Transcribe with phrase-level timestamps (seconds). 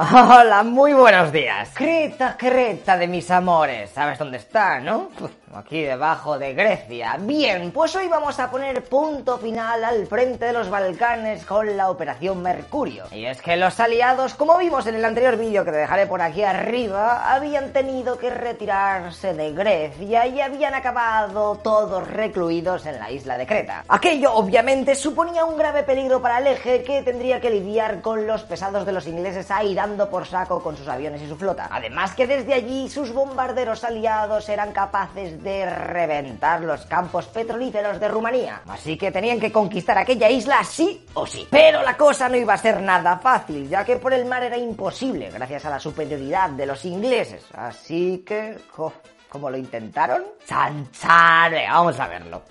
[0.00, 1.70] Hola, muy buenos días.
[1.74, 3.90] Creta, Creta de mis amores.
[3.90, 5.10] ¿Sabes dónde está, no?
[5.54, 7.16] Aquí debajo de Grecia.
[7.18, 11.90] Bien, pues hoy vamos a poner punto final al frente de los Balcanes con la
[11.90, 13.04] Operación Mercurio.
[13.10, 16.20] Y es que los aliados, como vimos en el anterior vídeo que te dejaré por
[16.20, 23.10] aquí arriba, habían tenido que retirarse de Grecia y habían acabado todos recluidos en la
[23.10, 23.84] isla de Creta.
[23.88, 28.42] Aquello obviamente suponía un grave peligro para el eje que tendría que lidiar con los
[28.42, 31.68] pesados de los ingleses ahí dando por saco con sus aviones y su flota.
[31.70, 38.08] Además que desde allí sus bombarderos aliados eran capaces de reventar los campos petrolíferos de
[38.08, 38.62] Rumanía.
[38.68, 41.46] Así que tenían que conquistar aquella isla sí o sí.
[41.50, 44.56] Pero la cosa no iba a ser nada fácil, ya que por el mar era
[44.56, 47.44] imposible, gracias a la superioridad de los ingleses.
[47.54, 48.56] Así que...
[49.28, 50.24] ¿Cómo lo intentaron?
[50.46, 51.52] ¡Chan, chan!
[51.70, 52.42] Vamos a verlo.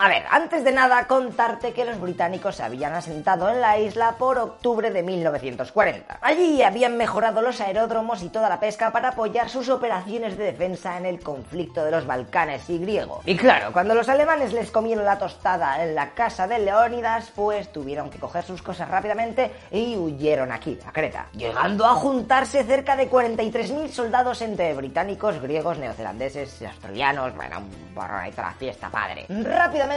[0.00, 4.14] A ver, antes de nada contarte que los británicos se habían asentado en la isla
[4.16, 6.18] por octubre de 1940.
[6.22, 10.96] Allí habían mejorado los aeródromos y toda la pesca para apoyar sus operaciones de defensa
[10.98, 13.22] en el conflicto de los Balcanes y griego.
[13.24, 17.72] Y claro, cuando los alemanes les comieron la tostada en la casa de Leónidas, pues
[17.72, 22.94] tuvieron que coger sus cosas rápidamente y huyeron aquí, a Creta, llegando a juntarse cerca
[22.94, 27.34] de 43.000 soldados entre británicos, griegos, neozelandeses australianos.
[27.34, 27.64] Bueno,
[27.96, 29.26] toda la fiesta, padre.
[29.28, 29.87] Rápidamente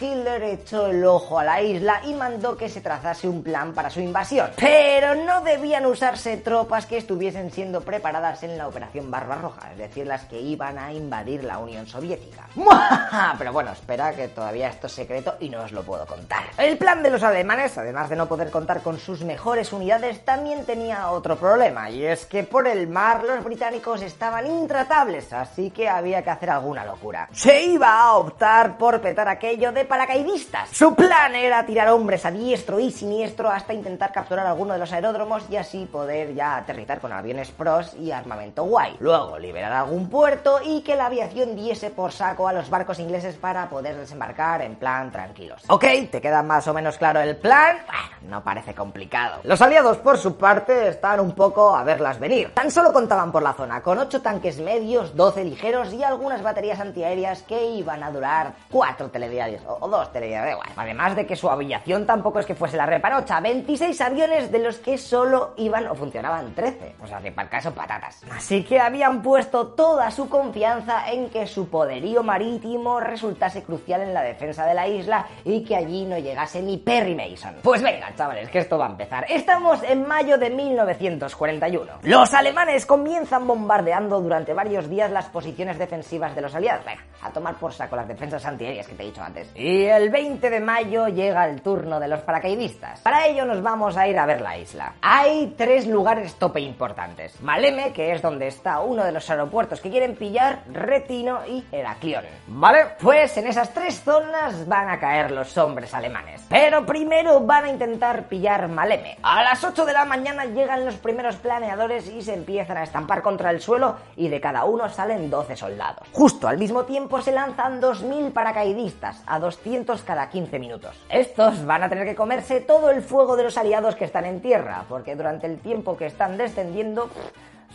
[0.00, 3.90] Hitler echó el ojo a la isla y mandó que se trazase un plan para
[3.90, 4.50] su invasión.
[4.56, 10.06] Pero no debían usarse tropas que estuviesen siendo preparadas en la Operación Barbarroja, es decir,
[10.06, 12.46] las que iban a invadir la Unión Soviética.
[13.38, 16.44] Pero bueno, espera que todavía esto es secreto y no os lo puedo contar.
[16.56, 20.64] El plan de los alemanes, además de no poder contar con sus mejores unidades, también
[20.64, 25.88] tenía otro problema, y es que por el mar los británicos estaban intratables, así que
[25.88, 27.28] había que hacer alguna locura.
[27.32, 30.68] Se iba a optar por petar a aquello de paracaidistas.
[30.70, 34.92] Su plan era tirar hombres a diestro y siniestro hasta intentar capturar alguno de los
[34.92, 38.96] aeródromos y así poder ya aterrizar con aviones pros y armamento guay.
[38.98, 43.36] Luego liberar algún puerto y que la aviación diese por saco a los barcos ingleses
[43.36, 45.62] para poder desembarcar en plan tranquilos.
[45.68, 47.76] Ok, ¿te queda más o menos claro el plan?
[47.86, 49.38] Bueno, no parece complicado.
[49.44, 52.52] Los aliados por su parte están un poco a verlas venir.
[52.54, 56.80] Tan solo contaban por la zona con 8 tanques medios, 12 ligeros y algunas baterías
[56.80, 60.68] antiaéreas que iban a durar 4 televisiones o, dos telediarios, igual.
[60.76, 64.78] Además de que su aviación tampoco es que fuese la repanocha, 26 aviones de los
[64.78, 66.96] que solo iban o funcionaban 13.
[67.02, 68.22] O sea, que para el caso patatas.
[68.30, 74.14] Así que habían puesto toda su confianza en que su poderío marítimo resultase crucial en
[74.14, 77.56] la defensa de la isla y que allí no llegase ni Perry Mason.
[77.62, 79.26] Pues venga, chavales, que esto va a empezar.
[79.28, 81.92] Estamos en mayo de 1941.
[82.02, 86.84] Los alemanes comienzan bombardeando durante varios días las posiciones defensivas de los aliados.
[86.84, 89.50] Venga, a tomar por saco las defensas antiaéreas que te he dicho antes.
[89.54, 93.00] Y el 20 de mayo llega el turno de los paracaidistas.
[93.00, 94.94] Para ello nos vamos a ir a ver la isla.
[95.02, 97.40] Hay tres lugares tope importantes.
[97.40, 102.24] Maleme, que es donde está uno de los aeropuertos que quieren pillar, Retino y Heraclión.
[102.46, 102.86] ¿Vale?
[103.00, 106.44] Pues en esas tres zonas van a caer los hombres alemanes.
[106.48, 109.18] Pero primero van a intentar pillar Maleme.
[109.22, 113.22] A las 8 de la mañana llegan los primeros planeadores y se empiezan a estampar
[113.22, 116.06] contra el suelo y de cada uno salen 12 soldados.
[116.12, 120.96] Justo al mismo tiempo se lanzan 2.000 paracaidistas a 200 cada 15 minutos.
[121.08, 124.40] Estos van a tener que comerse todo el fuego de los aliados que están en
[124.40, 127.10] tierra, porque durante el tiempo que están descendiendo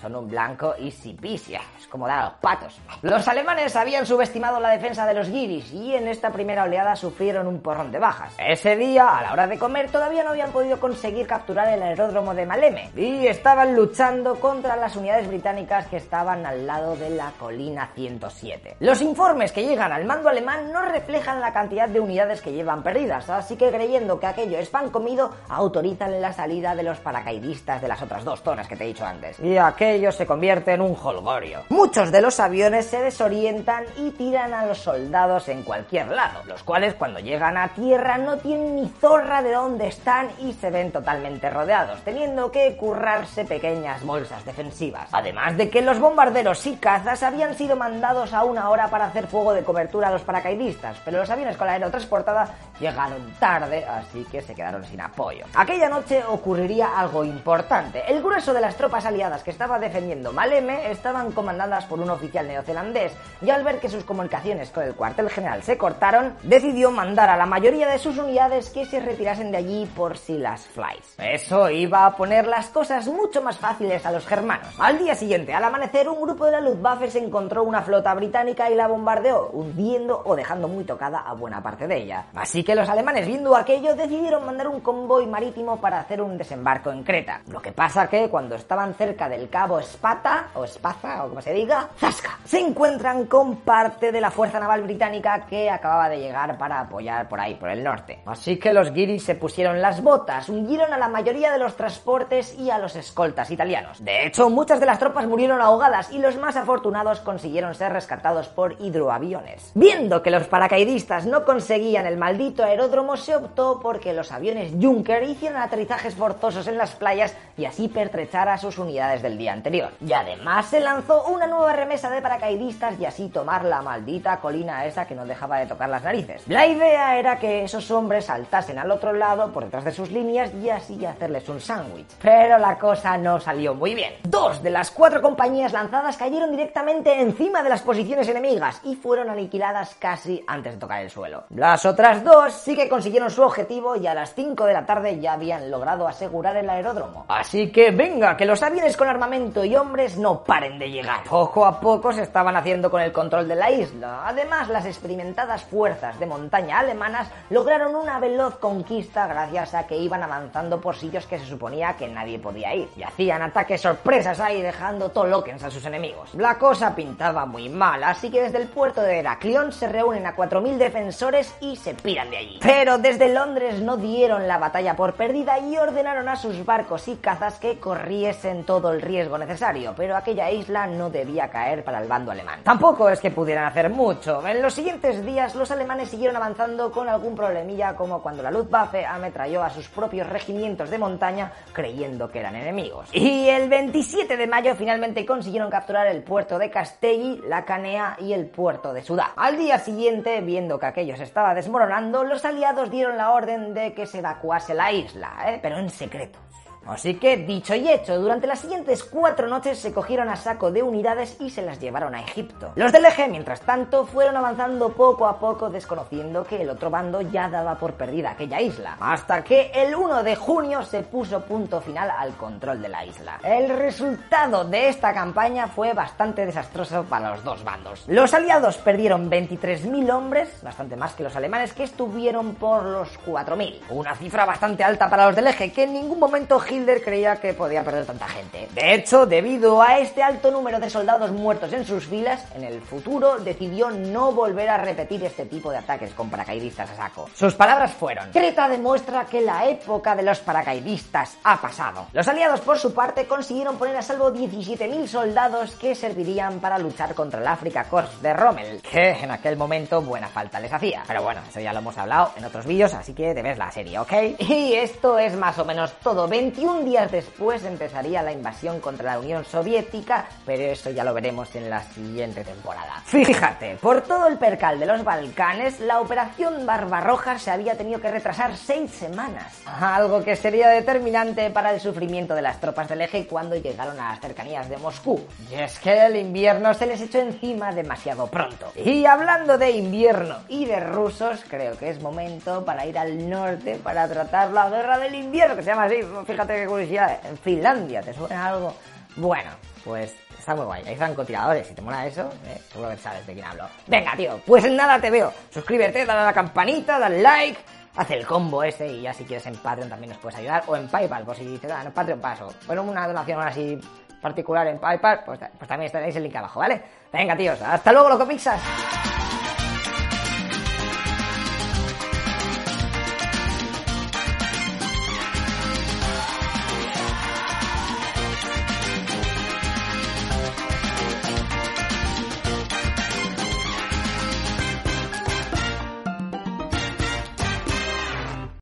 [0.01, 1.61] son un blanco y sipisia.
[1.79, 2.79] Es como dar a los patos.
[3.01, 7.47] Los alemanes habían subestimado la defensa de los guiris y en esta primera oleada sufrieron
[7.47, 8.33] un porrón de bajas.
[8.37, 12.33] Ese día, a la hora de comer, todavía no habían podido conseguir capturar el aeródromo
[12.33, 17.31] de Maleme y estaban luchando contra las unidades británicas que estaban al lado de la
[17.39, 18.77] colina 107.
[18.79, 22.83] Los informes que llegan al mando alemán no reflejan la cantidad de unidades que llevan
[22.83, 27.81] perdidas, así que creyendo que aquello es pan comido, autorizan la salida de los paracaidistas
[27.81, 29.39] de las otras dos zonas que te he dicho antes.
[29.39, 31.63] Y aquello se convierte en un holgorio.
[31.67, 36.63] Muchos de los aviones se desorientan y tiran a los soldados en cualquier lado, los
[36.63, 40.91] cuales cuando llegan a tierra no tienen ni zorra de dónde están y se ven
[40.93, 45.09] totalmente rodeados, teniendo que currarse pequeñas bolsas defensivas.
[45.11, 49.27] Además de que los bombarderos y cazas habían sido mandados a una hora para hacer
[49.27, 54.25] fuego de cobertura a los paracaidistas, pero los aviones con la aerotransportada llegaron tarde, así
[54.31, 55.45] que se quedaron sin apoyo.
[55.55, 58.01] Aquella noche ocurriría algo importante.
[58.07, 62.47] El grueso de las tropas aliadas que estaba defendiendo Maleme estaban comandadas por un oficial
[62.47, 63.11] neozelandés
[63.41, 67.37] y al ver que sus comunicaciones con el cuartel general se cortaron, decidió mandar a
[67.37, 71.15] la mayoría de sus unidades que se retirasen de allí por si las flies.
[71.17, 74.67] Eso iba a poner las cosas mucho más fáciles a los germanos.
[74.77, 78.69] Al día siguiente, al amanecer, un grupo de la Luftwaffe se encontró una flota británica
[78.69, 82.27] y la bombardeó, hundiendo o dejando muy tocada a buena parte de ella.
[82.35, 86.91] Así que los alemanes, viendo aquello, decidieron mandar un convoy marítimo para hacer un desembarco
[86.91, 87.41] en Creta.
[87.47, 91.53] Lo que pasa que cuando estaban cerca del cabo Spata, o Spaza, o como se
[91.53, 92.39] diga, ¡zasca!
[92.45, 97.27] Se encuentran con parte de la fuerza naval británica que acababa de llegar para apoyar
[97.29, 98.19] por ahí, por el norte.
[98.25, 102.57] Así que los guiris se pusieron las botas, hundieron a la mayoría de los transportes
[102.57, 104.03] y a los escoltas italianos.
[104.03, 108.49] De hecho, muchas de las tropas murieron ahogadas y los más afortunados consiguieron ser rescatados
[108.49, 109.71] por hidroaviones.
[109.75, 115.23] Viendo que los paracaidistas no conseguían el maldito aeródromo, se optó porque los aviones Junker
[115.23, 119.91] hicieran aterrizajes forzosos en las playas y así pertrechar a sus unidades del día anterior.
[120.05, 124.85] Y además se lanzó una nueva remesa de paracaidistas y así tomar la maldita colina
[124.85, 126.47] esa que no dejaba de tocar las narices.
[126.47, 130.53] La idea era que esos hombres saltasen al otro lado por detrás de sus líneas
[130.53, 132.07] y así hacerles un sándwich.
[132.21, 134.13] Pero la cosa no salió muy bien.
[134.23, 139.29] Dos de las cuatro compañías lanzadas cayeron directamente encima de las posiciones enemigas y fueron
[139.29, 141.43] aniquiladas casi antes de tocar el suelo.
[141.49, 145.19] Las otras dos sí que consiguieron su objetivo y a las 5 de la tarde
[145.19, 147.25] ya habían logrado asegurar el aeródromo.
[147.27, 151.23] Así que venga, que los aviones con armamento y hombres no paren de llegar.
[151.25, 154.21] Poco a poco se estaban haciendo con el control de la isla.
[154.25, 160.23] Además, las experimentadas fuerzas de montaña alemanas lograron una veloz conquista gracias a que iban
[160.23, 162.87] avanzando por sitios que se suponía que nadie podía ir.
[162.95, 166.33] Y hacían ataques sorpresas ahí dejando toloquens a sus enemigos.
[166.35, 170.35] La cosa pintaba muy mal, así que desde el puerto de Heraclión se reúnen a
[170.35, 172.59] 4.000 defensores y se piran de allí.
[172.61, 177.15] Pero desde Londres no dieron la batalla por perdida y ordenaron a sus barcos y
[177.15, 182.07] cazas que corriesen todo el riesgo necesario, pero aquella isla no debía caer para el
[182.07, 182.61] bando alemán.
[182.63, 184.45] Tampoco es que pudieran hacer mucho.
[184.47, 189.05] En los siguientes días los alemanes siguieron avanzando con algún problemilla como cuando la Luftwaffe
[189.05, 193.09] ametralló a sus propios regimientos de montaña creyendo que eran enemigos.
[193.13, 198.33] Y el 27 de mayo finalmente consiguieron capturar el puerto de Castelli, la Canea y
[198.33, 199.33] el puerto de Sudá.
[199.35, 203.93] Al día siguiente, viendo que aquello se estaba desmoronando, los aliados dieron la orden de
[203.93, 205.59] que se evacuase la isla, ¿eh?
[205.61, 206.39] pero en secreto.
[206.85, 210.83] Así que, dicho y hecho, durante las siguientes cuatro noches se cogieron a saco de
[210.83, 212.71] unidades y se las llevaron a Egipto.
[212.75, 217.21] Los del eje, mientras tanto, fueron avanzando poco a poco, desconociendo que el otro bando
[217.21, 221.81] ya daba por perdida aquella isla, hasta que el 1 de junio se puso punto
[221.81, 223.39] final al control de la isla.
[223.43, 228.03] El resultado de esta campaña fue bastante desastroso para los dos bandos.
[228.07, 233.79] Los aliados perdieron 23.000 hombres, bastante más que los alemanes, que estuvieron por los 4.000.
[233.89, 237.53] Una cifra bastante alta para los del eje, que en ningún momento Hitler creía que
[237.53, 238.67] podía perder tanta gente.
[238.73, 242.81] De hecho, debido a este alto número de soldados muertos en sus filas, en el
[242.81, 247.29] futuro decidió no volver a repetir este tipo de ataques con paracaidistas a saco.
[247.35, 252.07] Sus palabras fueron, Creta demuestra que la época de los paracaidistas ha pasado.
[252.13, 257.13] Los aliados, por su parte, consiguieron poner a salvo 17.000 soldados que servirían para luchar
[257.13, 261.03] contra el África Corps de Rommel, que en aquel momento buena falta les hacía.
[261.07, 263.99] Pero bueno, eso ya lo hemos hablado en otros vídeos, así que debes la serie,
[263.99, 264.13] ¿ok?
[264.39, 266.27] Y esto es más o menos todo.
[266.63, 271.53] 21 días después empezaría la invasión contra la Unión Soviética, pero eso ya lo veremos
[271.55, 273.01] en la siguiente temporada.
[273.03, 278.09] Fíjate, por todo el percal de los Balcanes, la operación Barbarroja se había tenido que
[278.09, 283.27] retrasar seis semanas, algo que sería determinante para el sufrimiento de las tropas del eje
[283.27, 285.19] cuando llegaron a las cercanías de Moscú.
[285.51, 288.71] Y es que el invierno se les echó encima demasiado pronto.
[288.77, 293.81] Y hablando de invierno y de rusos, creo que es momento para ir al norte
[293.83, 298.01] para tratar la guerra del invierno, que se llama así, fíjate qué curiosidad, en Finlandia,
[298.01, 298.73] ¿te suena algo?
[299.15, 299.51] Bueno,
[299.83, 300.83] pues está muy guay.
[300.85, 301.67] Hay francotiradores.
[301.67, 303.65] Si te mola eso, eh, seguro que sabes de quién hablo.
[303.87, 305.31] Venga, tío, pues nada te veo.
[305.51, 307.59] Suscríbete, dale a la campanita, dale like.
[307.95, 310.63] Haz el combo ese y ya si quieres en Patreon también nos puedes ayudar.
[310.67, 312.53] O en PayPal, por si te dan en Patreon paso.
[312.65, 313.79] Bueno, una donación así
[314.21, 316.81] particular en PayPal, pues, pues también estaréis el link abajo, ¿vale?
[317.11, 318.59] Venga, tíos, hasta luego, loco pizzas.